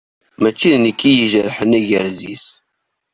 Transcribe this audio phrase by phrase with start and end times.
[0.41, 2.45] Mačči d nekk i ijerḥen agrez-is.